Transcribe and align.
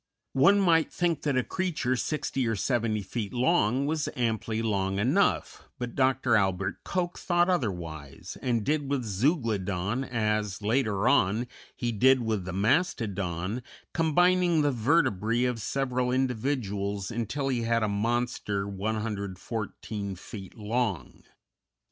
]One 0.33 0.59
might 0.59 0.91
think 0.91 1.21
that 1.21 1.37
a 1.37 1.43
creature 1.43 1.95
sixty 1.95 2.47
or 2.47 2.55
seventy 2.55 3.03
feet 3.03 3.31
long 3.31 3.85
was 3.85 4.09
amply 4.15 4.63
long 4.63 4.97
enough, 4.97 5.69
but 5.77 5.93
Dr. 5.93 6.35
Albert 6.35 6.83
Koch 6.83 7.19
thought 7.19 7.49
otherwise, 7.51 8.35
and 8.41 8.63
did 8.63 8.89
with 8.89 9.03
Zeuglodon 9.03 10.03
as, 10.03 10.59
later 10.59 11.07
on, 11.07 11.45
he 11.75 11.91
did 11.91 12.23
with 12.23 12.45
the 12.45 12.51
Mastodon, 12.51 13.61
combining 13.93 14.63
the 14.63 14.73
vertebræ 14.73 15.47
of 15.47 15.61
several 15.61 16.11
individuals 16.11 17.11
until 17.11 17.49
he 17.49 17.61
had 17.61 17.83
a 17.83 17.87
monster 17.87 18.67
114 18.67 20.15
feet 20.15 20.55
long! 20.57 21.21